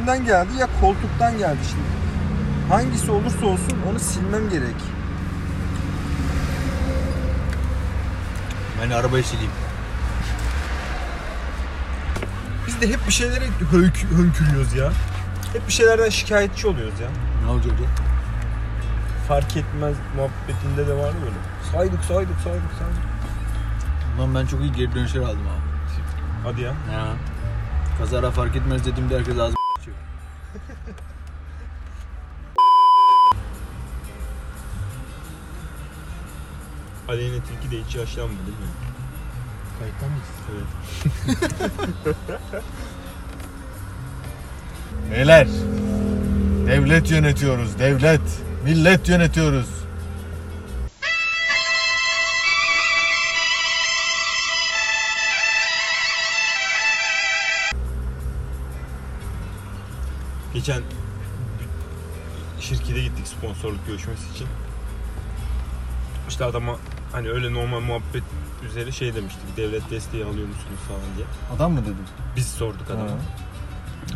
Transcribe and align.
üstümden 0.00 0.24
geldi 0.24 0.50
ya 0.58 0.68
koltuktan 0.80 1.38
geldi 1.38 1.58
şimdi. 1.70 1.82
Hangisi 2.68 3.10
olursa 3.10 3.46
olsun 3.46 3.78
onu 3.90 3.98
silmem 3.98 4.50
gerek. 4.50 4.76
Ben 8.82 8.90
arabayı 8.90 9.24
sileyim. 9.24 9.50
Biz 12.66 12.80
de 12.80 12.88
hep 12.88 13.06
bir 13.06 13.12
şeylere 13.12 13.44
hönk- 13.72 14.10
hönkürüyoruz 14.16 14.74
ya. 14.74 14.92
Hep 15.52 15.66
bir 15.68 15.72
şeylerden 15.72 16.08
şikayetçi 16.08 16.66
oluyoruz 16.68 17.00
ya. 17.00 17.08
Ne 17.44 17.50
olacak 17.50 17.72
ya? 17.80 17.88
Fark 19.28 19.56
etmez 19.56 19.96
muhabbetinde 20.16 20.86
de 20.86 20.94
var 20.94 21.12
böyle. 21.22 21.36
Saydık 21.72 22.04
saydık 22.04 22.40
saydık 22.44 22.72
saydık. 22.78 23.10
Ulan 24.18 24.34
ben 24.34 24.46
çok 24.46 24.60
iyi 24.60 24.72
geri 24.72 24.94
dönüşler 24.94 25.20
aldım 25.20 25.40
abi. 25.40 25.70
Hadi 26.44 26.60
ya. 26.60 26.68
Ya. 26.92 27.06
Kazara 27.98 28.30
fark 28.30 28.56
etmez 28.56 28.86
dediğimde 28.86 29.18
herkes 29.18 29.38
ağzı 29.38 29.59
Aleyna 37.10 37.36
Tilki 37.44 37.76
de 37.76 37.84
hiç 37.84 37.94
yaşlanmadı 37.94 38.38
değil 38.46 38.58
mi? 38.58 38.64
Kayıtta 39.78 40.06
mıyız? 40.06 40.28
Evet. 42.06 42.16
Beyler. 45.10 45.46
Devlet 46.66 47.10
yönetiyoruz. 47.10 47.78
Devlet. 47.78 48.20
Millet 48.64 49.08
yönetiyoruz. 49.08 49.66
Geçen 60.54 60.82
şirkete 62.60 63.02
gittik 63.02 63.26
sponsorluk 63.28 63.86
görüşmesi 63.86 64.30
için. 64.34 64.46
İşte 66.28 66.44
adama 66.44 66.78
hani 67.12 67.30
öyle 67.30 67.54
normal 67.54 67.80
muhabbet 67.80 68.22
üzere 68.70 68.92
şey 68.92 69.14
demiştik. 69.14 69.56
Devlet 69.56 69.90
desteği 69.90 70.24
alıyor 70.24 70.48
musunuz 70.48 70.80
falan 70.88 71.00
diye. 71.16 71.26
Adam 71.56 71.72
mı 71.72 71.82
dedim? 71.82 71.96
Biz 72.36 72.46
sorduk 72.48 72.90
adama. 72.90 73.10
Ha. 73.10 73.16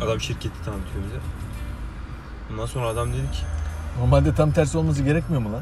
Adam 0.05 0.21
şirketi 0.21 0.55
tanıtıyor 0.65 1.03
bize. 1.05 1.19
Ondan 2.51 2.65
sonra 2.65 2.87
adam 2.87 3.13
dedi 3.13 3.31
ki 3.31 3.39
Normalde 3.99 4.35
tam 4.35 4.51
tersi 4.51 4.77
olması 4.77 5.03
gerekmiyor 5.03 5.41
mu 5.41 5.53
lan? 5.53 5.61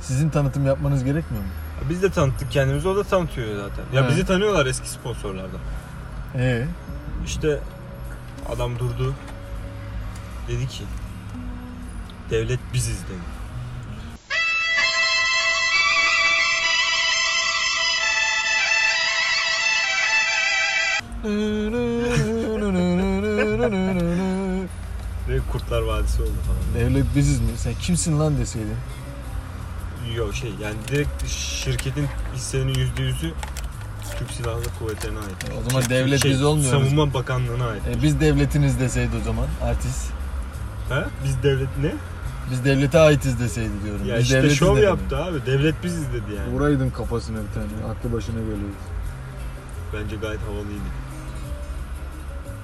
Sizin 0.00 0.30
tanıtım 0.30 0.66
yapmanız 0.66 1.04
gerekmiyor 1.04 1.42
mu? 1.44 1.50
biz 1.90 2.02
de 2.02 2.10
tanıttık 2.10 2.50
kendimizi 2.52 2.88
o 2.88 2.96
da 2.96 3.04
tanıtıyor 3.04 3.56
zaten. 3.56 3.82
Ya 3.92 4.00
Evet. 4.00 4.10
bizi 4.10 4.26
tanıyorlar 4.26 4.66
eski 4.66 4.88
sponsorlardan. 4.90 5.60
Ee, 6.34 6.66
İşte 7.26 7.60
adam 8.56 8.78
durdu. 8.78 9.14
Dedi 10.48 10.68
ki 10.68 10.84
devlet 12.30 12.60
biziz 12.74 13.02
dedi. 13.04 13.39
Ve 25.28 25.38
Kurtlar 25.52 25.82
Vadisi 25.82 26.22
oldu 26.22 26.30
falan. 26.46 26.84
Devlet 26.84 27.04
biziz 27.16 27.40
mi? 27.40 27.46
Sen 27.56 27.74
kimsin 27.80 28.18
lan 28.18 28.38
deseydin. 28.38 28.76
Yok 30.16 30.34
şey 30.34 30.50
yani 30.62 30.74
direkt 30.88 31.26
şirketin 31.28 32.06
hisselerinin 32.34 32.74
yüzde 32.74 33.02
yüzü 33.02 33.32
Türk 34.18 34.30
Silahlı 34.30 34.62
Kuvvetleri'ne 34.78 35.18
ait. 35.18 35.60
O 35.60 35.70
zaman 35.70 35.90
devlet 35.90 36.24
biz 36.24 36.42
olmuyoruz. 36.42 36.88
Savunma 36.88 37.14
Bakanlığı'na 37.14 37.66
ait. 37.66 37.82
E, 37.88 38.02
biz 38.02 38.20
devletiniz 38.20 38.80
deseydi 38.80 39.10
o 39.20 39.24
zaman 39.24 39.46
artist. 39.62 40.10
Ha? 40.88 41.06
Biz 41.24 41.42
devlet 41.42 41.78
ne? 41.82 41.94
Biz 42.50 42.64
devlete 42.64 42.98
aitiz 42.98 43.40
deseydi 43.40 43.72
diyorum. 43.84 44.06
Ya 44.06 44.16
biz 44.16 44.22
işte 44.24 44.36
devletiz 44.36 44.58
şov 44.58 44.76
dedim. 44.76 44.88
yaptı 44.88 45.16
abi. 45.16 45.46
Devlet 45.46 45.84
biziz 45.84 46.12
dedi 46.12 46.34
yani. 46.38 46.52
Vuraydın 46.52 46.90
kafasına 46.90 47.38
bir 47.38 47.54
tane. 47.54 47.92
Aklı 47.92 48.12
başına 48.12 48.40
geliyor. 48.40 48.58
Bence 49.94 50.16
gayet 50.16 50.40
havalıydı. 50.40 50.90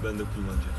Ben 0.06 0.18
de 0.18 0.22
kullanacağım. 0.34 0.60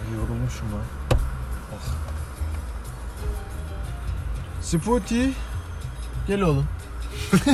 Ay 0.00 0.14
yorulmuşum 0.16 0.72
lan. 0.72 0.82
Oh. 1.72 1.78
Spotty. 4.60 5.28
Gel 6.26 6.40
oğlum. 6.40 6.66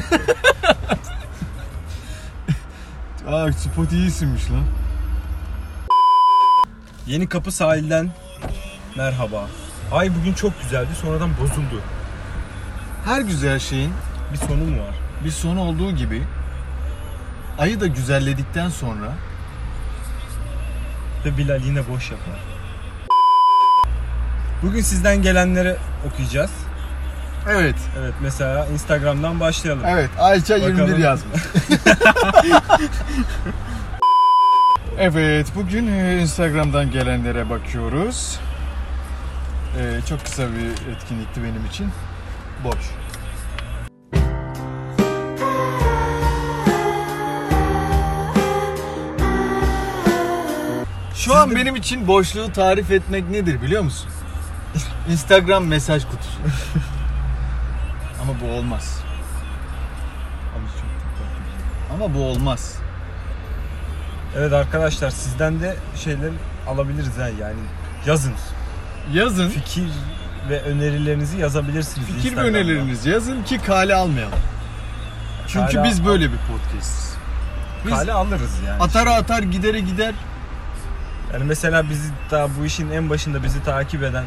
Aa 3.28 3.52
Spotty 3.52 3.96
iyisinmiş 3.96 4.50
lan. 4.50 4.64
Yeni 7.06 7.28
Kapı 7.28 7.52
sahilden 7.52 8.10
merhaba. 8.96 9.48
Ay 9.92 10.14
bugün 10.14 10.32
çok 10.32 10.62
güzeldi 10.62 10.90
sonradan 11.02 11.30
bozuldu. 11.40 11.82
Her 13.04 13.20
güzel 13.20 13.58
şeyin 13.58 13.92
Bir 14.32 14.38
sonu 14.38 14.64
mu 14.64 14.80
var? 14.80 14.99
Bir 15.24 15.30
sonu 15.30 15.60
olduğu 15.60 15.90
gibi 15.92 16.22
ayı 17.58 17.80
da 17.80 17.86
güzelledikten 17.86 18.68
sonra 18.68 19.12
Ve 21.24 21.36
Bilal 21.36 21.60
yine 21.62 21.88
boş 21.88 22.10
yapar. 22.10 22.38
Bugün 24.62 24.80
sizden 24.80 25.22
gelenleri 25.22 25.76
okuyacağız. 26.08 26.50
evet 27.50 27.74
Evet 28.00 28.14
mesela 28.22 28.66
Instagram'dan 28.66 29.40
başlayalım. 29.40 29.82
evet 29.86 30.10
Ayça 30.18 30.54
Bakalım. 30.54 30.76
21 30.76 30.96
yazmış. 30.96 31.42
evet 34.98 35.46
bugün 35.54 35.86
e, 35.86 36.20
Instagram'dan 36.22 36.90
gelenlere 36.90 37.50
bakıyoruz. 37.50 38.40
E, 39.78 40.00
çok 40.08 40.24
kısa 40.24 40.42
bir 40.42 40.92
etkinlikti 40.92 41.42
benim 41.42 41.66
için. 41.66 41.88
Boş. 42.64 42.99
Şu 51.30 51.36
an 51.36 51.54
benim 51.56 51.76
için 51.76 52.06
boşluğu 52.06 52.52
tarif 52.52 52.90
etmek 52.90 53.30
nedir 53.30 53.62
biliyor 53.62 53.82
musun? 53.82 54.10
Instagram 55.10 55.64
mesaj 55.66 56.04
kutusu. 56.04 56.38
Ama 58.22 58.32
bu 58.40 58.52
olmaz. 58.54 59.00
Ama 61.94 62.14
bu 62.14 62.24
olmaz. 62.24 62.74
Evet 64.36 64.52
arkadaşlar 64.52 65.10
sizden 65.10 65.60
de 65.60 65.76
şeyler 65.96 66.30
alabiliriz 66.68 67.18
ha 67.18 67.28
yani. 67.28 67.60
Yazın. 68.06 68.32
Yazın 69.12 69.48
Fikir 69.48 69.88
ve 70.48 70.62
önerilerinizi 70.62 71.38
yazabilirsiniz. 71.38 72.06
fikir 72.06 72.22
ve 72.22 72.28
Instagram'da. 72.28 72.48
önerilerinizi 72.58 73.10
yazın 73.10 73.42
ki 73.42 73.58
kale 73.58 73.94
almayalım. 73.94 74.38
Çünkü 75.48 75.72
Kale 75.74 75.88
biz 75.88 76.00
al- 76.00 76.06
böyle 76.06 76.30
bir 76.32 76.36
podcast'iz. 76.38 77.14
Biz 77.86 77.92
Kale 77.94 78.12
alırız 78.12 78.50
yani. 78.66 78.82
atara 78.82 79.14
atar 79.14 79.42
gidere 79.42 79.80
gider. 79.80 80.14
Yani 81.32 81.44
mesela 81.44 81.90
bizi 81.90 82.10
daha 82.30 82.48
bu 82.60 82.64
işin 82.66 82.90
en 82.90 83.10
başında 83.10 83.42
bizi 83.42 83.62
takip 83.64 84.02
eden 84.02 84.24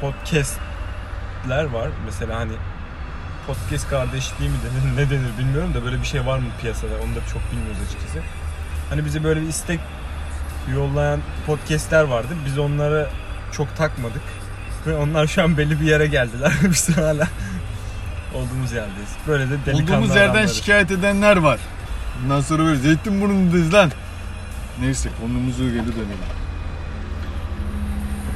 podcastler 0.00 1.64
var. 1.72 1.88
Mesela 2.04 2.40
hani 2.40 2.52
podcast 3.46 3.90
kardeşliği 3.90 4.50
mi 4.50 4.56
denir 4.64 4.96
ne 5.06 5.10
denir 5.10 5.38
bilmiyorum 5.38 5.74
da 5.74 5.84
böyle 5.84 6.00
bir 6.00 6.06
şey 6.06 6.26
var 6.26 6.38
mı 6.38 6.46
piyasada 6.60 6.92
onu 7.04 7.14
da 7.14 7.20
çok 7.32 7.52
bilmiyoruz 7.52 7.78
açıkçası. 7.88 8.18
Hani 8.90 9.04
bize 9.04 9.24
böyle 9.24 9.40
bir 9.42 9.48
istek 9.48 9.80
yollayan 10.74 11.20
podcastler 11.46 12.02
vardı. 12.04 12.28
Biz 12.46 12.58
onları 12.58 13.08
çok 13.52 13.76
takmadık. 13.76 14.22
Ve 14.86 14.96
onlar 15.02 15.26
şu 15.26 15.42
an 15.42 15.56
belli 15.56 15.80
bir 15.80 15.86
yere 15.86 16.06
geldiler. 16.06 16.52
Biz 16.64 16.96
hala 16.96 17.28
olduğumuz 18.34 18.72
yerdeyiz. 18.72 19.10
Böyle 19.28 19.50
de 19.50 19.54
delikanlı 19.66 19.82
Olduğumuz 19.82 20.08
yerden 20.16 20.24
adamlarız. 20.30 20.56
şikayet 20.56 20.90
edenler 20.90 21.36
var. 21.36 21.58
Bundan 22.22 22.40
sonra 22.40 22.64
böyle 22.64 22.78
Zeytinburnu'ndayız 22.78 23.74
lan. 23.74 23.92
Neyse 24.80 25.08
konumuza 25.20 25.64
geri 25.64 25.74
dönelim. 25.74 26.18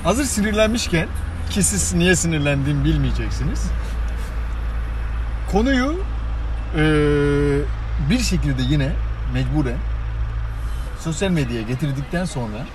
Hazır 0.04 0.24
sinirlenmişken 0.24 1.08
ki 1.50 1.62
siz 1.62 1.94
niye 1.94 2.16
sinirlendiğimi 2.16 2.84
bilmeyeceksiniz. 2.84 3.70
Konuyu 5.52 5.92
eee, 6.76 6.82
bir 8.10 8.18
şekilde 8.18 8.62
yine 8.62 8.92
mecburen 9.34 9.76
sosyal 11.00 11.30
medyaya 11.30 11.62
getirdikten 11.62 12.24
sonra 12.24 12.66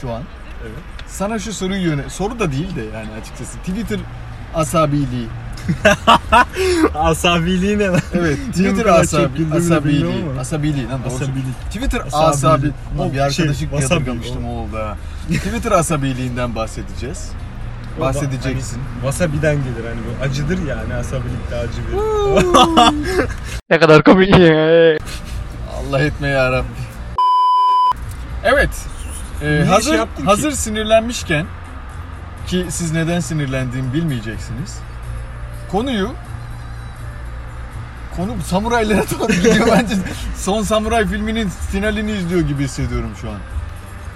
şu 0.00 0.12
an 0.12 0.22
Evet. 0.62 0.78
sana 1.06 1.38
şu 1.38 1.52
soruyu 1.52 1.82
yöne 1.82 2.10
soru 2.10 2.38
da 2.38 2.52
değil 2.52 2.76
de 2.76 2.80
yani 2.82 3.08
açıkçası 3.20 3.58
Twitter 3.58 3.98
asabiliği 4.54 5.28
Asabiliği 6.94 7.78
ne 7.78 7.86
lan? 7.86 8.00
Evet, 8.14 8.38
Twitter 8.52 8.86
asabi, 8.86 9.46
asabiliği, 9.56 10.24
asabiliği 10.40 10.88
lan 10.88 11.00
doğru. 11.04 11.14
Asabilik. 11.14 11.60
Twitter 11.70 12.00
Asabi. 12.12 12.72
O 12.98 13.12
bir 13.12 13.30
şey, 13.30 13.46
wasabi, 13.46 13.82
yadırgamıştım 13.82 14.44
o 14.48 14.50
oldu 14.50 14.76
ha. 14.76 14.96
Twitter 15.28 15.72
asabiliğinden 15.72 16.54
bahsedeceğiz. 16.54 17.30
Bahsedeceksin. 18.00 18.76
Hani 18.78 19.00
wasabi'den 19.02 19.54
gelir 19.56 19.88
hani 19.88 20.00
bu 20.20 20.24
acıdır 20.24 20.66
yani 20.66 20.94
asabilik 20.94 21.50
de 21.50 21.56
acı 21.56 21.78
verir. 21.88 22.46
Ne 23.70 23.78
kadar 23.78 24.02
komik 24.02 24.38
ya. 24.38 24.96
Allah 25.78 26.00
etme 26.00 26.28
ya 26.28 26.52
Rabbi. 26.52 26.66
Evet. 28.44 28.70
e, 29.42 29.46
Niye 29.50 29.64
hazır 29.64 29.90
şey 29.90 29.98
yaptın 29.98 30.22
ki? 30.22 30.28
hazır 30.28 30.50
sinirlenmişken 30.52 31.46
ki 32.46 32.66
siz 32.70 32.92
neden 32.92 33.20
sinirlendiğimi 33.20 33.92
bilmeyeceksiniz. 33.92 34.78
Konuyu 35.70 36.10
konu 38.16 38.32
samuraylara 38.46 39.02
doğru 39.20 39.32
gidiyor 39.32 39.68
bence. 39.72 39.94
Son 40.36 40.62
Samuray 40.62 41.06
filminin 41.06 41.48
finalini 41.48 42.12
izliyor 42.12 42.40
gibi 42.40 42.64
hissediyorum 42.64 43.10
şu 43.20 43.30
an. 43.30 43.36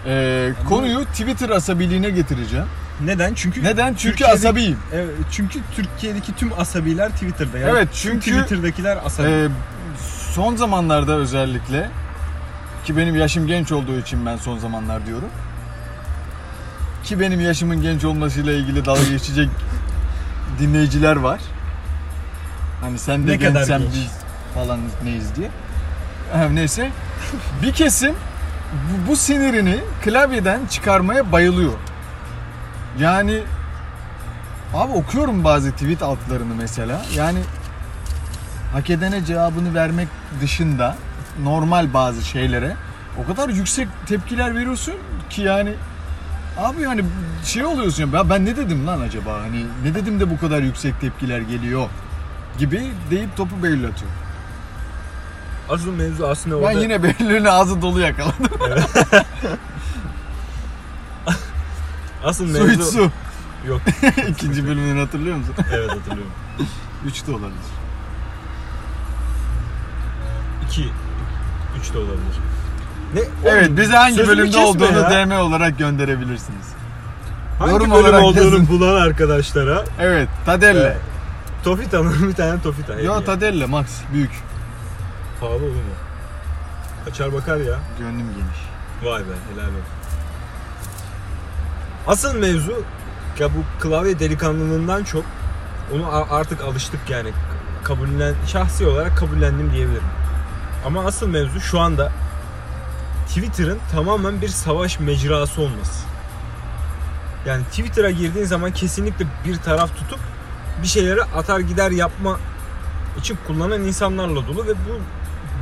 E, 0.07 0.53
konuyu 0.69 1.05
Twitter 1.05 1.49
asabiliğine 1.51 2.11
getireceğim. 2.11 2.67
Neden? 3.05 3.35
Çünkü 3.35 3.65
Neden? 3.65 3.95
Çünkü 3.95 4.17
Türkiye'de- 4.17 4.33
asabiyim. 4.33 4.79
Evet, 4.95 5.11
çünkü 5.33 5.59
Türkiye'deki 5.77 6.35
tüm 6.35 6.53
asabiler 6.61 7.11
Twitter'da. 7.11 7.59
Yani 7.59 7.71
Evet, 7.71 7.89
tüm 7.93 8.21
çünkü- 8.21 8.43
Twitter'dakiler 8.43 8.99
asabi. 9.07 9.29
Ee, 9.29 9.49
son 10.35 10.57
zamanlarda 10.57 11.13
özellikle 11.17 11.91
ki 12.85 12.97
benim 12.97 13.15
yaşım 13.17 13.47
genç 13.47 13.73
olduğu 13.73 13.99
için 13.99 14.27
ben 14.27 14.37
son 14.37 14.59
zamanlar 14.59 15.07
diyorum. 15.07 15.29
Ki 17.05 17.21
benim 17.21 17.41
yaşımın 17.41 17.83
genç 17.83 18.05
olmasıyla 18.05 18.53
ilgili 18.53 18.85
dalga 18.85 19.05
geçecek 19.11 19.49
dinleyiciler 20.59 21.17
var. 21.17 21.41
Hani 22.81 22.99
sen 22.99 23.27
de 23.27 23.33
Ne 23.33 23.39
kadar 23.39 23.53
gençsen 23.55 23.81
genç? 23.81 23.95
biz 23.95 24.11
falan 24.55 24.81
neyiz 25.05 25.37
diye. 25.37 25.51
Neyse. 26.53 26.91
Bir 27.63 27.73
kesim 27.73 28.15
bu, 28.73 29.11
bu 29.11 29.17
sinirini 29.17 29.81
klavyeden 30.05 30.67
çıkarmaya 30.67 31.33
bayılıyor. 31.33 31.73
Yani 32.99 33.43
abi 34.75 34.93
okuyorum 34.93 35.45
bazı 35.45 35.73
tweet 35.73 36.03
altlarını 36.03 36.55
mesela. 36.55 37.03
Yani 37.17 37.39
hak 38.73 38.91
edene 38.91 39.25
cevabını 39.25 39.75
vermek 39.75 40.09
dışında 40.41 40.97
normal 41.43 41.95
bazı 41.95 42.23
şeylere 42.25 42.77
o 43.25 43.27
kadar 43.27 43.49
yüksek 43.49 43.89
tepkiler 44.07 44.55
veriyorsun 44.55 44.95
ki 45.31 45.43
yani 45.43 45.75
abi 46.59 46.85
hani 46.85 47.05
şey 47.45 47.65
oluyorsun 47.65 48.03
ya 48.03 48.19
"Ya 48.19 48.31
ben 48.31 48.45
ne 48.47 48.57
dedim 48.57 48.87
lan 48.87 49.01
acaba 49.01 49.41
hani 49.41 49.67
ne 49.85 49.95
dedim 49.95 50.21
de 50.21 50.31
bu 50.31 50.39
kadar 50.41 50.63
yüksek 50.63 51.01
tepkiler 51.01 51.41
geliyor 51.41 51.89
gibi 52.59 52.91
deyip 53.11 53.37
topu 53.37 53.63
belirletiyor. 53.63 54.11
Asıl 55.71 55.91
mevzu 55.93 56.27
aslında 56.27 56.57
Ben 56.57 56.63
orada... 56.63 56.81
yine 56.81 57.03
Behlül'ün 57.03 57.45
ağzı 57.45 57.83
dolu 57.83 58.01
yakaladım. 58.01 58.47
Asıl 62.25 62.47
su 62.47 62.53
mevzu... 62.53 62.83
iç 62.83 62.83
su. 62.83 63.11
Yok. 63.69 63.81
İkinci 64.29 64.67
bölümünü 64.67 65.01
hatırlıyor 65.01 65.37
musun? 65.37 65.55
evet 65.73 65.91
hatırlıyorum. 65.91 66.33
Üç 67.07 67.27
de 67.27 67.31
olabilir. 67.31 67.53
İki. 70.69 70.89
Üç 71.81 71.95
de 71.95 71.99
olabilir. 71.99 72.37
Ne? 73.15 73.21
Evet 73.45 73.71
bize 73.77 73.97
hangi 73.97 74.15
sözümü 74.15 74.37
bölümde 74.37 74.51
kesme 74.51 74.67
olduğunu 74.67 74.99
ya. 74.99 75.27
DM 75.27 75.31
olarak 75.33 75.79
gönderebilirsiniz. 75.79 76.67
Hangi 77.59 77.71
yorum 77.73 77.91
bölüm 77.91 78.05
olarak 78.05 78.23
olduğunu 78.23 78.45
yazın. 78.45 78.69
bulan 78.69 78.95
arkadaşlara 79.01 79.85
Evet 80.01 80.29
Tadelle. 80.47 80.81
Evet. 80.81 80.97
Tofita'nın 81.65 82.29
bir 82.29 82.35
tane 82.35 82.63
Tofita. 82.63 82.95
Yo 83.01 83.25
Tadelle 83.25 83.67
Max 83.67 83.87
büyük. 84.13 84.31
Pahalı 85.41 85.55
olur 85.55 85.63
mu? 85.67 85.95
Açar 87.11 87.33
bakar 87.33 87.57
ya. 87.57 87.79
Gönlüm 87.99 88.17
geniş. 88.37 88.61
Vay 89.03 89.21
be 89.21 89.25
helal 89.55 89.69
olsun. 89.69 89.83
Asıl 92.07 92.35
mevzu 92.39 92.83
ya 93.39 93.49
bu 93.49 93.83
klavye 93.83 94.19
delikanlılığından 94.19 95.05
çok 95.05 95.25
onu 95.95 96.07
artık 96.31 96.61
alıştık 96.61 97.01
yani 97.11 97.31
kabullen 97.85 98.35
şahsi 98.47 98.87
olarak 98.87 99.19
kabullendim 99.19 99.73
diyebilirim. 99.73 100.03
Ama 100.87 101.05
asıl 101.05 101.29
mevzu 101.29 101.61
şu 101.61 101.81
anda 101.81 102.13
Twitter'ın 103.29 103.79
tamamen 103.93 104.41
bir 104.41 104.49
savaş 104.49 105.01
mecrası 105.01 105.63
olması. 105.63 106.05
Yani 107.47 107.65
Twitter'a 107.65 108.11
girdiğin 108.11 108.47
zaman 108.47 108.73
kesinlikle 108.73 109.27
bir 109.45 109.57
taraf 109.57 109.97
tutup 109.97 110.19
bir 110.83 110.87
şeyleri 110.89 111.23
atar 111.23 111.61
gider 111.61 111.91
yapma 111.91 112.39
için 113.19 113.39
kullanan 113.47 113.83
insanlarla 113.83 114.47
dolu 114.49 114.67
ve 114.67 114.71
bu 114.71 115.01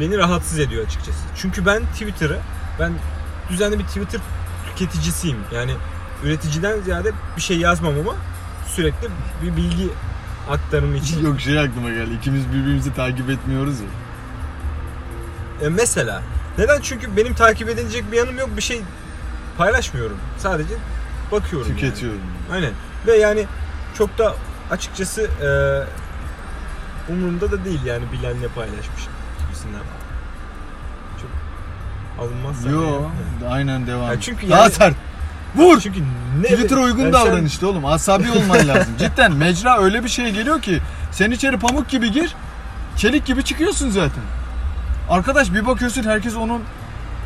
beni 0.00 0.18
rahatsız 0.18 0.58
ediyor 0.58 0.86
açıkçası. 0.86 1.18
Çünkü 1.36 1.66
ben 1.66 1.82
Twitter'ı 1.86 2.38
ben 2.78 2.92
düzenli 3.50 3.78
bir 3.78 3.84
Twitter 3.84 4.20
tüketicisiyim. 4.66 5.38
Yani 5.54 5.72
üreticiden 6.24 6.80
ziyade 6.80 7.12
bir 7.36 7.42
şey 7.42 7.58
yazmam 7.58 7.94
ama 8.00 8.14
sürekli 8.66 9.08
bir 9.42 9.56
bilgi 9.56 9.88
aktarımı 10.50 10.96
için. 10.96 11.24
Yok 11.24 11.40
şey 11.40 11.58
aklıma 11.58 11.90
geldi. 11.90 12.10
İkimiz 12.20 12.48
birbirimizi 12.48 12.94
takip 12.94 13.30
etmiyoruz 13.30 13.80
ya. 13.80 13.86
E 15.66 15.68
mesela 15.68 16.22
neden? 16.58 16.80
Çünkü 16.80 17.16
benim 17.16 17.34
takip 17.34 17.68
edilecek 17.68 18.12
bir 18.12 18.16
yanım 18.16 18.38
yok. 18.38 18.48
Bir 18.56 18.62
şey 18.62 18.82
paylaşmıyorum. 19.58 20.16
Sadece 20.38 20.74
bakıyorum. 21.32 21.68
yani. 21.68 21.80
Tüketiyorum. 21.80 22.20
Aynen. 22.52 22.70
Ve 23.06 23.16
yani 23.16 23.46
çok 23.98 24.18
da 24.18 24.34
açıkçası 24.70 25.22
e, 25.22 25.48
umurumda 27.12 27.50
da 27.50 27.64
değil 27.64 27.84
yani 27.84 28.04
bilen 28.12 28.42
ne 28.42 28.46
paylaşmış 28.48 29.02
gibisinden. 29.46 29.80
Çok 31.20 31.30
alınmazsa. 32.24 32.70
Yo, 32.70 32.82
yani. 32.82 33.52
aynen 33.52 33.86
devam. 33.86 34.06
Ya 34.06 34.12
et. 34.14 34.22
çünkü 34.22 34.50
Daha 34.50 34.62
yani- 34.62 34.72
sert. 34.72 34.94
Vur. 35.56 35.80
Çünkü 35.80 36.00
ne 36.40 36.48
Twitter 36.48 36.76
uygun 36.76 37.02
Yani 37.02 37.12
davran 37.12 37.36
sen- 37.38 37.44
işte 37.44 37.66
oğlum. 37.66 37.86
Asabi 37.86 38.30
olman 38.30 38.68
lazım. 38.68 38.94
Cidden 38.98 39.32
mecra 39.32 39.78
öyle 39.82 40.04
bir 40.04 40.08
şey 40.08 40.30
geliyor 40.32 40.62
ki 40.62 40.80
sen 41.12 41.30
içeri 41.30 41.58
pamuk 41.58 41.88
gibi 41.88 42.12
gir, 42.12 42.34
çelik 42.96 43.26
gibi 43.26 43.44
çıkıyorsun 43.44 43.90
zaten. 43.90 44.22
Arkadaş 45.10 45.52
bir 45.54 45.66
bakıyorsun 45.66 46.02
herkes 46.02 46.36
onun 46.36 46.62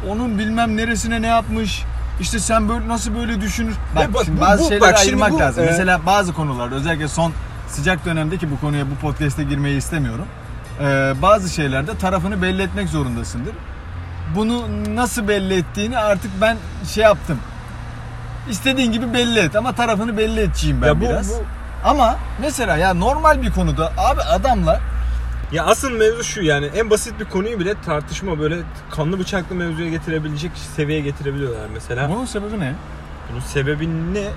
onun 0.08 0.38
bilmem 0.38 0.76
neresine 0.76 1.22
ne 1.22 1.26
yapmış. 1.26 1.82
İşte 2.20 2.38
sen 2.38 2.68
böyle 2.68 2.88
nasıl 2.88 3.14
böyle 3.14 3.40
düşünür? 3.40 3.74
Bak, 3.96 4.14
bak, 4.14 4.22
şimdi 4.24 4.38
bu- 4.38 4.40
bazı 4.44 4.62
bu- 4.64 4.68
şeyleri 4.68 4.80
bak 4.80 4.98
ayırmak 4.98 5.30
bu, 5.32 5.38
lazım. 5.38 5.64
e, 5.64 5.66
Mesela 5.66 6.06
bazı 6.06 6.32
konularda 6.34 6.74
özellikle 6.74 7.08
son 7.08 7.32
sıcak 7.68 8.04
dönemde 8.04 8.36
ki 8.38 8.50
bu 8.50 8.60
konuya 8.60 8.84
bu 8.90 8.94
podcast'e 8.94 9.44
girmeyi 9.44 9.78
istemiyorum. 9.78 10.26
Ee, 10.80 11.12
bazı 11.22 11.48
şeylerde 11.54 11.98
tarafını 11.98 12.42
belli 12.42 12.62
etmek 12.62 12.88
zorundasındır. 12.88 13.52
Bunu 14.36 14.62
nasıl 14.94 15.28
belli 15.28 15.54
ettiğini 15.54 15.98
artık 15.98 16.30
ben 16.40 16.56
şey 16.94 17.04
yaptım. 17.04 17.38
İstediğin 18.50 18.92
gibi 18.92 19.14
belli 19.14 19.38
et 19.38 19.56
ama 19.56 19.72
tarafını 19.72 20.16
belli 20.18 20.40
edeceğim 20.40 20.78
ben 20.82 20.86
Ya 20.86 20.96
bu, 21.00 21.04
biraz. 21.04 21.28
bu 21.30 21.34
Ama 21.84 22.16
mesela 22.40 22.76
ya 22.76 22.94
normal 22.94 23.42
bir 23.42 23.50
konuda 23.52 23.92
abi 23.98 24.20
adamlar 24.22 24.80
ya 25.54 25.64
asıl 25.64 25.90
mevzu 25.90 26.24
şu 26.24 26.42
yani 26.42 26.66
en 26.66 26.90
basit 26.90 27.20
bir 27.20 27.24
konuyu 27.24 27.60
bile 27.60 27.74
tartışma 27.86 28.38
böyle 28.38 28.58
kanlı 28.90 29.18
bıçaklı 29.18 29.54
mevzuya 29.56 29.90
getirebilecek 29.90 30.50
seviyeye 30.76 31.04
getirebiliyorlar 31.04 31.68
mesela. 31.74 32.10
bunun 32.10 32.24
sebebi 32.24 32.60
ne? 32.60 32.74
Bunun 33.30 33.40
sebebi 33.40 34.14
ne? 34.14 34.28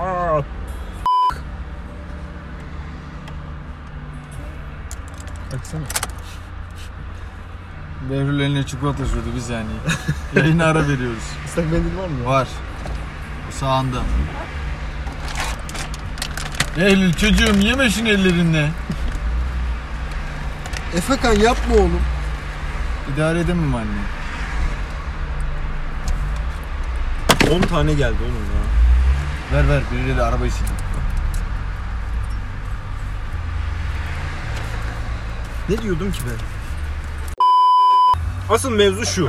Aa, 0.00 0.42
Baksana. 5.52 5.82
Behlül 8.10 8.40
eline 8.40 8.66
çikolata 8.66 9.06
sürdü 9.06 9.34
bir 9.36 9.40
saniye. 9.40 9.78
Yayına 10.34 10.64
ara 10.64 10.88
veriyoruz. 10.88 11.24
ıslak 11.44 11.72
mendil 11.72 11.96
var 11.98 12.08
mı? 12.08 12.24
Var. 12.24 12.48
Sağında. 13.50 14.02
Eylül 16.76 17.12
çocuğum 17.12 17.58
yeme 17.60 17.90
şunu 17.90 18.08
ellerinle. 18.08 18.70
Efekan 20.96 21.32
yapma 21.32 21.74
oğlum. 21.74 22.00
İdare 23.14 23.40
edemem 23.40 23.74
anne. 23.74 24.04
10 27.56 27.60
tane 27.60 27.94
geldi 27.94 28.16
oğlum 28.22 28.34
ya. 28.34 28.64
Ver 29.56 29.68
ver 29.68 29.82
birileri 29.92 30.22
arabayı 30.22 30.52
silin. 30.52 30.70
Ne 35.68 35.82
diyordum 35.82 36.12
ki 36.12 36.20
ben? 36.26 36.36
Asıl 38.54 38.70
mevzu 38.70 39.06
şu. 39.06 39.28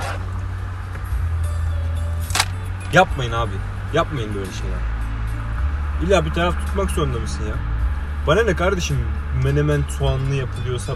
Yapmayın 2.94 3.32
abi. 3.32 3.54
Yapmayın 3.94 4.36
böyle 4.36 4.52
şeyler. 4.52 4.80
İlla 6.04 6.26
bir 6.26 6.34
taraf 6.34 6.66
tutmak 6.66 6.92
zorunda 6.92 7.20
mısın 7.20 7.46
ya? 7.48 7.56
Bana 8.28 8.44
ne 8.44 8.56
kardeşim 8.56 8.98
menemen 9.44 9.84
soğanlı 10.00 10.36
yapılıyorsa 10.36 10.94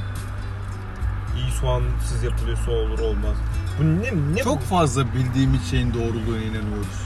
soğansız 1.61 2.23
yapılıyorsa 2.23 2.71
olur 2.71 2.99
olmaz. 2.99 3.35
Bu 3.79 3.83
ne 3.83 4.35
ne 4.35 4.43
Çok 4.43 4.57
bu? 4.61 4.65
fazla 4.65 5.13
bildiğimiz 5.13 5.69
şeyin 5.69 5.93
doğruluğuna 5.93 6.37
inanıyoruz. 6.37 6.99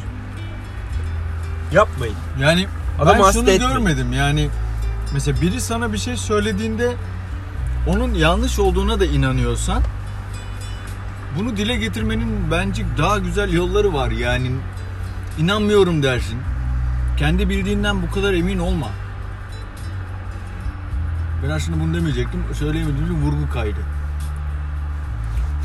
yapmayın. 1.71 2.15
Yani 2.39 2.67
Adamı 3.01 3.23
ben 3.23 3.31
şunu 3.31 3.49
etmeyin. 3.51 3.61
görmedim 3.73 4.13
yani 4.13 4.49
mesela 5.13 5.41
biri 5.41 5.61
sana 5.61 5.93
bir 5.93 5.97
şey 5.97 6.17
söylediğinde 6.17 6.93
onun 7.87 8.13
yanlış 8.13 8.59
olduğuna 8.59 8.99
da 8.99 9.05
inanıyorsan 9.05 9.83
bunu 11.39 11.57
dile 11.57 11.75
getirmenin 11.75 12.51
bence 12.51 12.85
daha 12.97 13.17
güzel 13.17 13.53
yolları 13.53 13.93
var 13.93 14.11
yani 14.11 14.51
inanmıyorum 15.39 16.03
dersin. 16.03 16.39
Kendi 17.17 17.49
bildiğinden 17.49 18.01
bu 18.01 18.11
kadar 18.11 18.33
emin 18.33 18.59
olma. 18.59 18.87
Ben 21.43 21.49
aslında 21.49 21.79
bunu 21.83 21.93
demeyecektim. 21.93 22.43
Söyleyemediğim 22.53 23.05
için 23.05 23.21
vurgu 23.21 23.49
kaydı. 23.53 23.79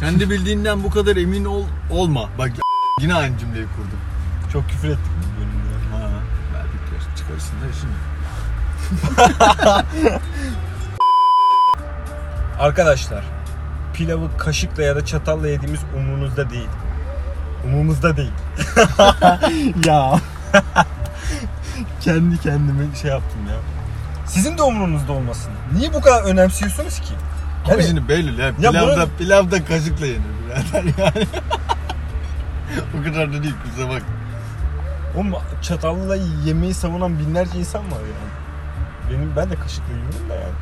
Kendi 0.00 0.30
bildiğinden 0.30 0.84
bu 0.84 0.90
kadar 0.90 1.16
emin 1.16 1.44
ol 1.44 1.64
olma. 1.90 2.28
Bak 2.38 2.50
yine 3.00 3.14
aynı 3.14 3.38
cümleyi 3.38 3.66
kurdum. 3.66 4.00
Çok 4.52 4.68
küfür 4.68 4.88
ettik 4.88 5.12
bu 5.22 5.40
bölümde. 5.40 6.04
Ha, 6.04 6.10
belki 6.54 7.16
çıkarsın 7.18 7.54
da 7.60 7.66
şimdi. 7.80 7.98
Arkadaşlar 12.58 13.24
pilavı 13.94 14.36
kaşıkla 14.38 14.82
ya 14.82 14.96
da 14.96 15.06
çatalla 15.06 15.48
yediğimiz 15.48 15.80
umurunuzda 15.96 16.50
değil. 16.50 16.68
Umurumuzda 17.64 18.16
değil. 18.16 18.32
ya. 19.86 20.20
Kendi 22.00 22.40
kendime 22.40 22.96
şey 23.02 23.10
yaptım 23.10 23.40
ya. 23.48 23.56
Sizin 24.26 24.58
de 24.58 24.62
umurunuzda 24.62 25.12
olmasın. 25.12 25.52
Niye 25.74 25.94
bu 25.94 26.00
kadar 26.00 26.22
önemsiyorsunuz 26.22 27.00
ki? 27.00 27.14
Yani- 27.70 27.82
şimdi 27.82 28.08
belli 28.08 28.40
ya. 28.40 28.54
Pilavda, 28.54 28.96
bunu- 28.96 29.08
pilavda 29.18 29.64
kaşıkla 29.64 30.06
yenir 30.06 30.20
birader 30.46 30.84
yani. 30.98 31.26
o 33.00 33.04
kadar 33.04 33.32
da 33.32 33.42
değil 33.42 33.54
kusura 33.64 33.88
bak. 33.88 34.02
Oğlum 35.16 35.34
çatalla 35.62 36.16
yemeği 36.44 36.74
savunan 36.74 37.18
binlerce 37.18 37.58
insan 37.58 37.82
var 37.82 38.00
yani. 38.00 38.30
Benim 39.10 39.36
ben 39.36 39.50
de 39.50 39.54
kaşıkla 39.54 39.92
yiyorum 39.92 40.28
da 40.30 40.34
yani. 40.34 40.54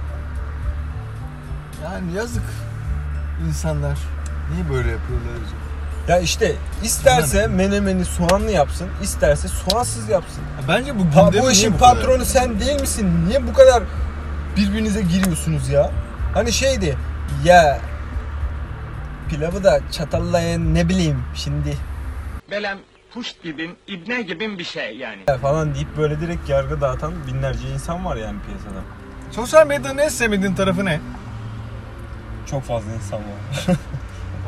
Yani 1.84 2.12
yazık 2.12 2.42
insanlar. 3.48 3.98
Niye 4.52 4.64
böyle 4.70 4.90
yapıyorlar 4.90 5.30
acaba? 5.30 5.66
Ya 6.08 6.18
işte 6.18 6.56
isterse 6.82 7.46
menemeni 7.46 8.04
soğanlı 8.04 8.50
yapsın, 8.50 8.88
isterse 9.02 9.48
soğansız 9.48 10.08
yapsın. 10.08 10.42
Bence 10.68 10.94
bu 10.98 11.02
gündemi 11.02 11.32
bu 11.32 11.40
niye 11.40 11.52
işin 11.52 11.72
kadar? 11.72 11.94
patronu 11.94 12.24
sen 12.24 12.60
değil 12.60 12.80
misin? 12.80 13.10
Niye 13.28 13.46
bu 13.46 13.52
kadar 13.52 13.82
birbirinize 14.56 15.02
giriyorsunuz 15.02 15.68
ya? 15.68 15.90
Hani 16.36 16.52
şeydi 16.52 16.96
ya 17.44 17.80
pilavı 19.28 19.64
da 19.64 19.80
çatalla 19.92 20.40
ye, 20.40 20.58
ne 20.74 20.88
bileyim 20.88 21.22
şimdi 21.34 21.76
Belem 22.50 22.78
puşt 23.14 23.42
gibin, 23.42 23.76
ibne 23.86 24.22
gibin 24.22 24.58
bir 24.58 24.64
şey 24.64 24.96
yani. 24.96 25.22
falan 25.42 25.74
deyip 25.74 25.96
böyle 25.96 26.20
direkt 26.20 26.48
yargı 26.48 26.80
dağıtan 26.80 27.12
binlerce 27.26 27.68
insan 27.68 28.04
var 28.04 28.16
yani 28.16 28.36
piyasada. 28.46 28.80
Sosyal 29.30 29.66
medyanın 29.66 29.98
en 29.98 30.08
sevmediğin 30.08 30.54
tarafı 30.54 30.84
ne? 30.84 31.00
Çok 32.50 32.62
fazla 32.62 32.92
insan 32.92 33.18
var. 33.18 33.66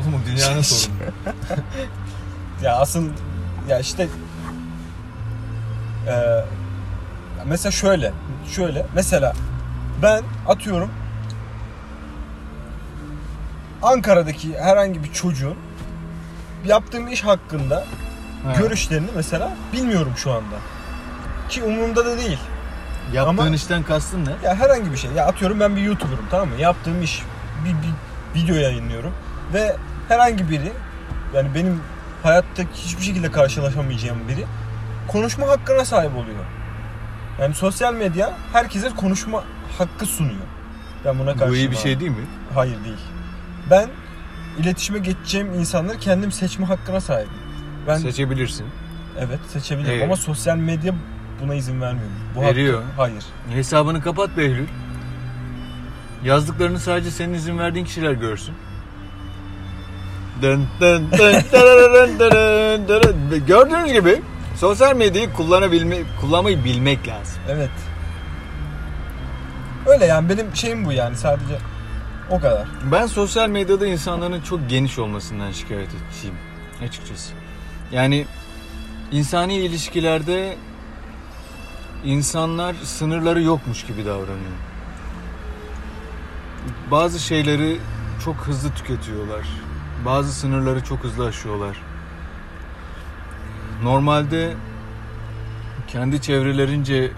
Oğlum 0.00 0.14
o 0.14 0.26
dünyanın 0.26 0.62
sorunu. 0.62 0.96
ya 2.62 2.76
asıl 2.76 3.10
ya 3.68 3.78
işte 3.78 4.08
eee, 6.06 6.44
mesela 7.46 7.72
şöyle 7.72 8.12
şöyle 8.54 8.86
mesela 8.94 9.32
ben 10.02 10.22
atıyorum 10.48 10.90
Ankara'daki 13.82 14.58
herhangi 14.58 15.04
bir 15.04 15.12
çocuğun 15.12 15.56
yaptığım 16.66 17.08
iş 17.08 17.24
hakkında 17.24 17.84
Ha. 18.44 18.52
görüşlerini 18.58 19.08
mesela 19.16 19.52
bilmiyorum 19.72 20.12
şu 20.16 20.32
anda. 20.32 20.54
Ki 21.48 21.62
umurumda 21.62 22.06
da 22.06 22.18
değil. 22.18 22.38
Yaptığın 23.12 23.38
Ama- 23.38 23.54
işten 23.54 23.82
kastın 23.82 24.24
ne? 24.24 24.30
Ya 24.44 24.54
herhangi 24.54 24.92
bir 24.92 24.96
şey. 24.96 25.10
Ya 25.10 25.26
atıyorum 25.26 25.60
ben 25.60 25.76
bir 25.76 25.82
YouTuber'ım 25.82 26.26
tamam 26.30 26.48
mı? 26.48 26.54
Yaptığım 26.60 27.02
iş 27.02 27.22
bir, 27.64 27.70
bir 27.70 28.40
video 28.42 28.56
yayınlıyorum 28.56 29.12
ve 29.54 29.76
herhangi 30.08 30.50
biri 30.50 30.72
yani 31.34 31.54
benim 31.54 31.80
hayatta 32.22 32.62
hiçbir 32.74 33.02
şekilde 33.02 33.30
karşılaşamayacağım 33.32 34.18
biri 34.28 34.44
konuşma 35.08 35.48
hakkına 35.48 35.84
sahip 35.84 36.16
oluyor. 36.16 36.44
Yani 37.40 37.54
sosyal 37.54 37.94
medya 37.94 38.32
herkese 38.52 38.88
konuşma 38.90 39.44
hakkı 39.78 40.06
sunuyor. 40.06 40.46
Ben 41.04 41.18
buna 41.18 41.30
karşıyım 41.32 41.50
Bu 41.52 41.56
iyi 41.56 41.70
bir 41.70 41.76
şey 41.76 42.00
değil 42.00 42.10
mi? 42.10 42.26
Hayır 42.54 42.84
değil. 42.84 42.96
Ben 43.70 43.88
iletişime 44.58 44.98
geçeceğim 44.98 45.54
insanları 45.54 45.98
kendim 45.98 46.32
seçme 46.32 46.66
hakkına 46.66 47.00
sahibim. 47.00 47.32
Ben 47.86 47.96
Seçebilirsin. 47.96 48.66
evet 49.18 49.38
seçebilirim 49.48 49.92
Evet. 49.94 50.04
ama 50.04 50.16
sosyal 50.16 50.56
medya 50.56 50.94
buna 51.42 51.54
izin 51.54 51.80
vermiyor. 51.80 52.08
Bu 52.36 52.42
Veriyor. 52.42 52.82
Hakkı, 52.82 52.96
hayır. 52.96 53.24
Hesabını 53.50 54.02
kapat 54.02 54.36
Behlül. 54.36 54.66
Yazdıklarını 56.24 56.80
sadece 56.80 57.10
senin 57.10 57.34
izin 57.34 57.58
verdiğin 57.58 57.84
kişiler 57.84 58.12
görsün. 58.12 58.54
Dın 60.42 60.66
dın 60.80 61.10
dın 61.10 61.18
dırırın 61.52 62.18
dırın 62.18 62.88
dırın. 62.88 63.46
Gördüğünüz 63.46 63.92
gibi 63.92 64.22
sosyal 64.56 64.96
medyayı 64.96 65.32
kullanabilme, 65.32 65.96
kullanmayı 66.20 66.64
bilmek 66.64 67.08
lazım. 67.08 67.42
Evet. 67.48 67.70
Öyle 69.86 70.04
yani 70.04 70.28
benim 70.28 70.56
şeyim 70.56 70.84
bu 70.84 70.92
yani 70.92 71.16
sadece 71.16 71.58
o 72.30 72.40
kadar. 72.40 72.68
Ben 72.92 73.06
sosyal 73.06 73.48
medyada 73.48 73.86
insanların 73.86 74.40
çok 74.40 74.70
geniş 74.70 74.98
olmasından 74.98 75.52
şikayetçiyim 75.52 76.36
açıkçası. 76.82 77.32
Yani 77.92 78.26
insani 79.12 79.54
ilişkilerde 79.54 80.56
insanlar 82.04 82.74
sınırları 82.84 83.42
yokmuş 83.42 83.86
gibi 83.86 84.04
davranıyor. 84.04 84.58
Bazı 86.90 87.18
şeyleri 87.18 87.78
çok 88.24 88.36
hızlı 88.36 88.70
tüketiyorlar. 88.70 89.46
Bazı 90.04 90.32
sınırları 90.32 90.84
çok 90.84 91.04
hızlı 91.04 91.26
aşıyorlar. 91.26 91.76
Normalde 93.82 94.54
kendi 95.88 96.22
çevrelerince 96.22 97.10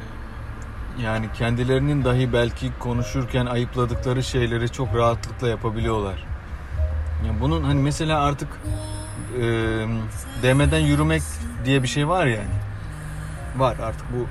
yani 1.04 1.26
kendilerinin 1.32 2.04
dahi 2.04 2.32
belki 2.32 2.72
konuşurken 2.78 3.46
ayıpladıkları 3.46 4.22
şeyleri 4.22 4.68
çok 4.68 4.94
rahatlıkla 4.94 5.48
yapabiliyorlar. 5.48 6.24
Ya 7.26 7.32
bunun 7.40 7.62
hani 7.62 7.80
mesela 7.80 8.20
artık 8.20 8.48
e, 9.40 9.42
demeden 10.42 10.78
yürümek 10.78 11.22
diye 11.64 11.82
bir 11.82 11.88
şey 11.88 12.08
var 12.08 12.26
yani. 12.26 12.54
Var 13.56 13.76
artık 13.82 14.06
bu 14.12 14.26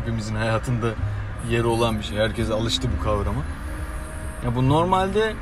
hepimizin 0.00 0.34
hayatında 0.34 0.86
yeri 1.50 1.66
olan 1.66 1.98
bir 1.98 2.04
şey. 2.04 2.18
Herkes 2.18 2.50
alıştı 2.50 2.88
bu 2.98 3.04
kavrama. 3.04 3.42
Ya 4.44 4.56
bu 4.56 4.68
normalde 4.68 5.34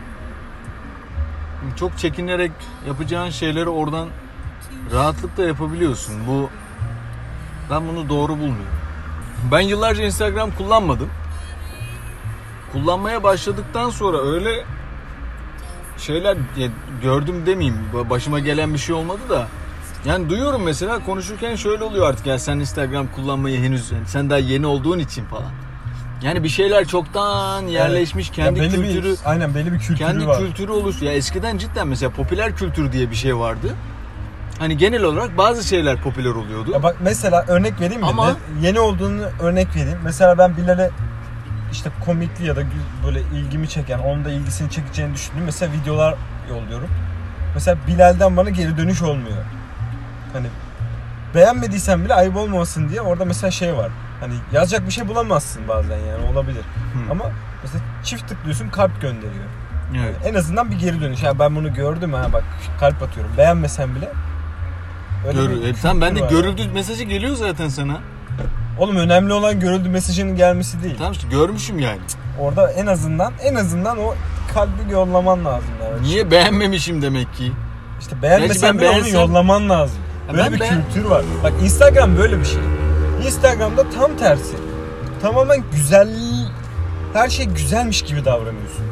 çok 1.76 1.98
çekinerek 1.98 2.52
yapacağın 2.86 3.30
şeyleri 3.30 3.68
oradan 3.68 4.08
rahatlıkla 4.92 5.44
yapabiliyorsun. 5.44 6.14
Bu 6.26 6.50
ben 7.70 7.88
bunu 7.88 8.08
doğru 8.08 8.32
bulmuyorum. 8.32 8.85
Ben 9.52 9.60
yıllarca 9.60 10.04
Instagram 10.04 10.50
kullanmadım. 10.50 11.08
Kullanmaya 12.72 13.22
başladıktan 13.22 13.90
sonra 13.90 14.18
öyle 14.22 14.64
şeyler 15.98 16.36
gördüm 17.02 17.42
demeyeyim. 17.46 17.80
ba- 17.94 18.10
Başıma 18.10 18.38
gelen 18.38 18.74
bir 18.74 18.78
şey 18.78 18.94
olmadı 18.94 19.20
da. 19.30 19.48
Yani 20.04 20.30
duyuyorum 20.30 20.62
mesela 20.62 21.04
konuşurken 21.04 21.56
şöyle 21.56 21.84
oluyor 21.84 22.08
artık 22.08 22.26
ya 22.26 22.38
sen 22.38 22.58
Instagram 22.58 23.06
kullanmayı 23.16 23.60
henüz 23.60 23.92
yani 23.92 24.06
sen 24.06 24.30
daha 24.30 24.38
yeni 24.38 24.66
olduğun 24.66 24.98
için 24.98 25.24
falan. 25.24 25.50
Yani 26.22 26.42
bir 26.44 26.48
şeyler 26.48 26.84
çoktan 26.88 27.62
yerleşmiş 27.66 28.30
kendi 28.30 28.58
Ya 28.60 28.64
belli 28.64 28.74
kültürü 28.76 29.12
bir, 29.12 29.18
aynen 29.24 29.54
belli 29.54 29.72
bir 29.72 29.78
kültürü 29.78 29.96
kendi 29.98 30.26
var. 30.26 30.38
kültürü 30.38 30.72
oluş. 30.72 31.02
Ya 31.02 31.12
eskiden 31.12 31.58
cidden 31.58 31.88
mesela 31.88 32.10
popüler 32.10 32.56
kültür 32.56 32.92
diye 32.92 33.10
bir 33.10 33.16
şey 33.16 33.36
vardı. 33.36 33.74
Hani 34.58 34.76
genel 34.76 35.02
olarak 35.02 35.38
bazı 35.38 35.68
şeyler 35.68 35.96
popüler 35.96 36.30
oluyordu. 36.30 36.70
Ya 36.72 36.82
bak 36.82 36.96
mesela 37.00 37.44
örnek 37.48 37.80
vereyim 37.80 38.00
mi? 38.02 38.06
Ama- 38.08 38.26
Ne- 38.30 38.66
Yeni 38.66 38.80
olduğunu 38.80 39.22
örnek 39.40 39.76
vereyim. 39.76 39.98
Mesela 40.04 40.38
ben 40.38 40.56
Bilal'e 40.56 40.90
işte 41.72 41.90
komikli 42.04 42.46
ya 42.46 42.56
da 42.56 42.60
böyle 43.06 43.20
ilgimi 43.20 43.68
çeken, 43.68 43.98
onun 43.98 44.24
da 44.24 44.30
ilgisini 44.30 44.70
çekeceğini 44.70 45.14
düşündüğüm 45.14 45.44
mesela 45.44 45.72
videolar 45.72 46.14
yolluyorum. 46.50 46.88
Mesela 47.54 47.76
Bilal'den 47.86 48.36
bana 48.36 48.50
geri 48.50 48.76
dönüş 48.76 49.02
olmuyor. 49.02 49.36
Hani 50.32 50.46
beğenmediysen 51.34 52.04
bile 52.04 52.14
ayıp 52.14 52.36
olmasın 52.36 52.88
diye 52.88 53.00
orada 53.00 53.24
mesela 53.24 53.50
şey 53.50 53.76
var. 53.76 53.88
Hani 54.20 54.34
yazacak 54.52 54.86
bir 54.86 54.92
şey 54.92 55.08
bulamazsın 55.08 55.68
bazen 55.68 55.98
yani 55.98 56.32
olabilir. 56.32 56.60
Hı. 56.62 57.10
Ama 57.10 57.24
mesela 57.62 57.84
çift 58.04 58.28
tıklıyorsun 58.28 58.68
kalp 58.68 59.00
gönderiyor. 59.00 59.44
Evet. 60.04 60.16
En 60.24 60.34
azından 60.34 60.70
bir 60.70 60.78
geri 60.78 61.00
dönüş. 61.00 61.22
Yani 61.22 61.38
ben 61.38 61.56
bunu 61.56 61.74
gördüm 61.74 62.12
ha 62.12 62.32
bak 62.32 62.44
kalp 62.80 63.02
atıyorum. 63.02 63.32
Beğenmesen 63.38 63.94
bile. 63.94 64.08
Öyle 65.28 65.38
Gör, 65.38 65.68
e, 65.68 65.74
tamam 65.82 66.00
ben 66.00 66.16
de 66.16 66.20
var 66.20 66.30
görüldü 66.30 66.68
mesajı 66.74 67.04
geliyor 67.04 67.34
zaten 67.36 67.68
sana. 67.68 68.00
Oğlum 68.78 68.96
önemli 68.96 69.32
olan 69.32 69.60
görüldü 69.60 69.88
mesajının 69.88 70.36
gelmesi 70.36 70.82
değil. 70.82 70.94
Tamam 70.98 71.12
işte 71.12 71.28
görmüşüm 71.28 71.78
yani. 71.78 71.98
Orada 72.40 72.70
en 72.72 72.86
azından 72.86 73.32
en 73.42 73.54
azından 73.54 73.98
o 73.98 74.14
kalbi 74.54 74.92
yollaman 74.92 75.44
lazım 75.44 75.70
yani. 75.84 76.02
Niye 76.02 76.30
beğenmemişim 76.30 77.02
demek 77.02 77.34
ki? 77.34 77.52
İşte 78.00 78.22
beğenmesen 78.22 78.78
ben 78.78 78.86
onu 78.86 78.92
beğensem- 78.92 79.12
yollaman 79.14 79.68
lazım. 79.70 79.98
Böyle 80.32 80.42
ben 80.42 80.52
bir 80.52 80.60
beğen- 80.60 80.84
kültür 80.92 81.04
var. 81.10 81.22
Bak 81.42 81.52
Instagram 81.62 82.16
böyle 82.16 82.38
bir 82.40 82.44
şey. 82.44 82.60
Instagram'da 83.26 83.90
tam 83.90 84.16
tersi. 84.16 84.56
Tamamen 85.22 85.64
güzel 85.72 86.08
her 87.12 87.28
şey 87.28 87.46
güzelmiş 87.46 88.02
gibi 88.02 88.24
davranıyorsun. 88.24 88.84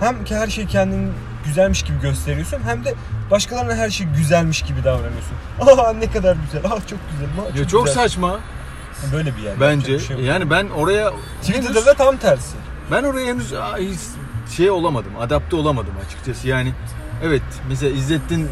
Hem 0.00 0.24
ki 0.24 0.36
her 0.36 0.48
şey 0.48 0.66
kendini 0.66 1.08
güzelmiş 1.44 1.82
gibi 1.82 2.00
gösteriyorsun 2.00 2.58
hem 2.64 2.84
de 2.84 2.94
başkalarına 3.30 3.74
her 3.74 3.90
şey 3.90 4.06
güzelmiş 4.06 4.62
gibi 4.62 4.84
davranıyorsun. 4.84 5.32
Aa 5.60 5.92
ne 5.98 6.10
kadar 6.10 6.36
güzel. 6.44 6.64
Aa 6.72 6.76
çok 6.86 6.98
güzel. 7.10 7.28
Aa, 7.44 7.48
çok 7.48 7.56
Ya 7.56 7.68
çok 7.68 7.86
güzel. 7.86 8.02
saçma 8.02 8.40
Böyle 9.12 9.36
bir 9.36 9.42
yer. 9.42 9.60
bence. 9.60 9.92
Bir 9.92 9.98
şey 10.00 10.16
yok. 10.16 10.24
yani 10.26 10.50
ben 10.50 10.68
oraya 10.68 11.10
Twitter'da 11.40 11.68
henüz, 11.74 11.86
da 11.86 11.94
tam 11.94 12.16
tersi. 12.16 12.56
ben 12.90 13.02
oraya 13.02 13.26
henüz 13.26 13.52
şey 14.56 14.70
olamadım. 14.70 15.12
Adapte 15.20 15.56
olamadım 15.56 15.92
açıkçası. 16.06 16.48
Yani 16.48 16.72
Evet 17.24 17.42
mesela 17.68 17.92
İzzettin 17.96 18.48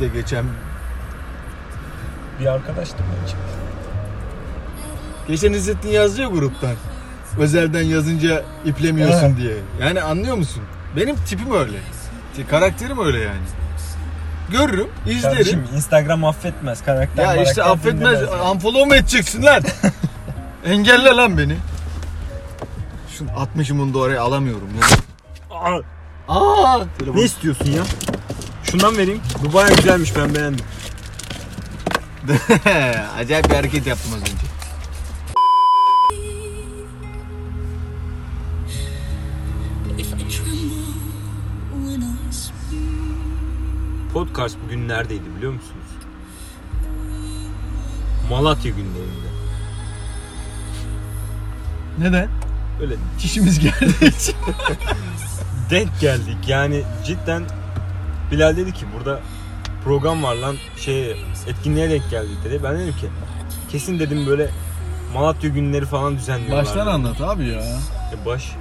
de 0.00 0.08
geçen 0.08 0.44
Bir 2.40 2.46
arkadaştım 2.46 3.06
bence. 3.22 3.34
geçen 5.28 5.52
İzzettin 5.52 5.88
yazdı 5.88 6.20
ya 6.22 6.28
gruptan. 6.28 6.74
Özelden 7.38 7.82
yazınca 7.82 8.42
iplemiyorsun 8.64 9.26
Evet. 9.26 9.36
diye. 9.36 9.54
Yani 9.80 10.02
anlıyor 10.02 10.36
musun? 10.36 10.62
Benim 10.96 11.16
tipim 11.16 11.52
öyle. 11.54 11.76
Karakterim 12.50 13.06
öyle 13.06 13.18
yani. 13.18 13.40
Görürüm, 14.50 14.88
izlerim. 15.06 15.22
Kardeşim 15.36 15.64
Instagram 15.74 16.24
affetmez 16.24 16.84
karakter. 16.84 17.36
ya 17.36 17.42
işte 17.42 17.62
affetmez. 17.62 18.22
Unfollow 18.52 18.84
mu 18.84 18.94
edeceksin 18.94 19.42
lan? 19.42 19.62
Engelle 20.66 21.08
lan 21.16 21.38
beni. 21.38 21.56
Şunu 23.18 23.28
atmışım 23.40 23.78
bunu 23.78 23.94
da 23.94 23.98
oraya 23.98 24.22
alamıyorum 24.22 24.68
ya. 24.80 24.86
Aa, 25.56 25.78
Aa! 26.28 26.84
Telefon. 26.98 27.16
ne 27.20 27.22
istiyorsun 27.22 27.70
ya? 27.70 27.82
Şundan 28.64 28.96
vereyim. 28.98 29.20
Bu 29.44 29.52
baya 29.52 29.68
güzelmiş 29.68 30.16
ben 30.16 30.34
beğendim. 30.34 30.64
Acayip 33.18 33.50
bir 33.50 33.54
hareket 33.54 33.86
yaptım 33.86 34.12
az 34.14 34.20
önce. 34.20 34.51
Podcast 44.12 44.56
bugün 44.64 44.88
neredeydi 44.88 45.36
biliyor 45.36 45.52
musunuz? 45.52 45.86
Malatya 48.30 48.70
günlerinde. 48.70 49.28
Neden? 51.98 52.28
Öyle 52.80 52.94
Çişimiz 53.18 53.58
geldiği 53.58 54.16
için. 54.16 54.34
denk 55.70 56.00
geldik. 56.00 56.36
Yani 56.46 56.82
cidden 57.06 57.42
Bilal 58.30 58.56
dedi 58.56 58.72
ki 58.72 58.86
burada 58.96 59.20
program 59.84 60.22
var 60.22 60.34
lan 60.34 60.56
şey 60.76 61.10
etkinliğe 61.46 61.90
denk 61.90 62.10
geldik 62.10 62.36
dedi. 62.44 62.60
Ben 62.64 62.78
dedim 62.78 62.94
ki 63.00 63.08
kesin 63.70 63.98
dedim 63.98 64.26
böyle 64.26 64.50
Malatya 65.14 65.50
günleri 65.50 65.86
falan 65.86 66.16
düzenliyorlar. 66.16 66.64
Baştan 66.64 66.86
anlat 66.86 67.20
abi 67.20 67.48
ya. 67.48 67.62
E 68.12 68.26
baş. 68.26 68.52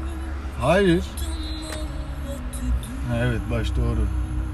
Hayır. 0.61 1.03
Ha, 3.09 3.17
evet 3.17 3.41
baş 3.51 3.67
doğru. 3.75 4.07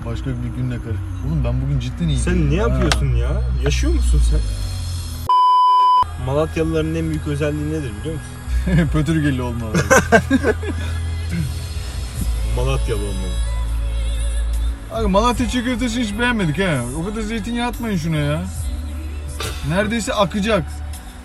Başka 0.06 0.26
bir 0.30 0.50
günle 0.58 0.76
karı. 0.78 0.96
Oğlum 1.28 1.44
ben 1.44 1.62
bugün 1.62 1.80
cidden 1.80 2.08
iyiyim. 2.08 2.22
Sen 2.24 2.50
ne 2.50 2.56
yapıyorsun 2.56 3.16
ya? 3.16 3.42
Yaşıyor 3.64 3.94
musun 3.94 4.22
sen? 4.30 4.40
Malatyalıların 6.26 6.96
en 6.96 7.10
büyük 7.10 7.28
özelliği 7.28 7.70
nedir 7.70 7.92
biliyor 8.00 8.16
musun? 8.16 8.88
Pötürgeli 8.94 9.42
olmalı. 9.42 9.74
Malatyalı 12.56 13.02
olmalı. 13.02 13.34
Abi 14.92 15.08
Malatya 15.08 15.48
köftesi 15.64 16.02
hiç 16.02 16.20
beğenmedik 16.20 16.60
ha. 16.60 16.82
O 17.02 17.06
kadar 17.06 17.22
zeytinyağı 17.22 17.68
atmayın 17.68 17.98
şuna 17.98 18.16
ya. 18.16 18.44
Neredeyse 19.70 20.14
akacak. 20.14 20.64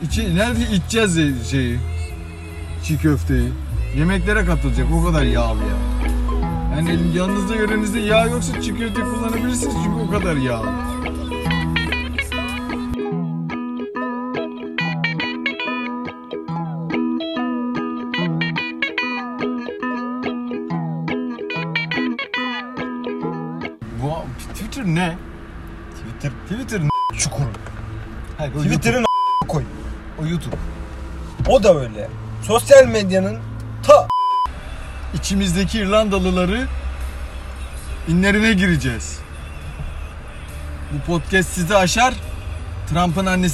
İçi, 0.02 0.36
nerede 0.36 0.60
içeceğiz 0.72 1.50
şeyi? 1.50 1.78
Çiğ 2.84 2.98
köfteyi. 2.98 3.52
Yemeklere 3.96 4.44
katılacak 4.44 4.86
o 4.92 5.04
kadar 5.04 5.22
yağlı 5.22 5.58
ya. 5.60 5.91
Yani 6.76 7.16
yanınızda 7.16 7.54
yörenizde 7.54 8.00
yağ 8.00 8.26
yoksa 8.26 8.62
çiğ 8.62 8.76
köfte 8.78 9.00
kullanabilirsiniz 9.02 9.74
çünkü 9.84 10.00
o 10.08 10.10
kadar 10.10 10.36
yağlı. 10.36 10.66
Bu 24.02 24.12
Twitter 24.52 24.84
ne? 24.84 25.16
Twitter 25.94 26.32
Twitter 26.48 26.80
ne? 26.80 26.88
çukuru. 27.18 27.48
Hayır, 28.38 28.52
Twitter'ın 28.52 29.04
koy. 29.48 29.62
O 30.22 30.26
YouTube. 30.26 30.56
O 31.48 31.62
da 31.62 31.80
öyle. 31.80 32.08
Sosyal 32.42 32.86
medyanın 32.86 33.38
İçimizdeki 35.32 35.78
İrlandalıları 35.78 36.66
inlerine 38.08 38.52
gireceğiz. 38.52 39.18
Bu 40.92 41.12
podcast 41.12 41.48
sizi 41.48 41.76
aşar. 41.76 42.14
Trump'ın 42.90 43.26
annesi 43.26 43.50